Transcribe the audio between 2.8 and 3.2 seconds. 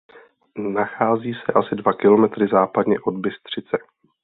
od